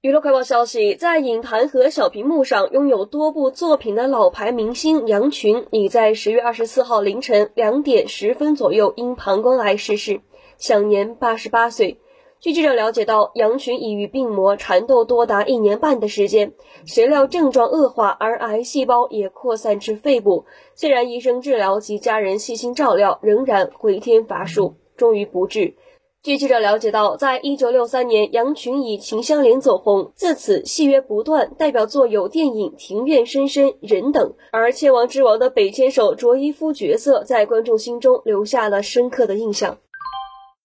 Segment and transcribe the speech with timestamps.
[0.00, 10.20] 娱乐快报消息，在影坛和小屏幕上拥有多部作品的老牌明星杨群，已在十月二十四号凌晨两点十分左右因膀胱癌逝世，
[10.56, 11.98] 享年八十八岁。
[12.38, 16.52] 据记者了解到，杨群已与病魔缠斗多达一年半的时间，
[16.86, 20.44] 谁料症状恶化，而癌细胞也扩散至肺部。
[20.76, 25.74] 虽然医生治疗及家人细心照料，仍然回天乏术，终于不治。
[26.28, 34.34] 据记者了解到，在一九六三年，杨群以《秦香莲》走红，自此戏约不断，代表作有电影《庭院深深》《人》等。
[34.52, 39.78] 而《千王之王》的北千手卓一夫角色，在观众心中留下了深刻的印象。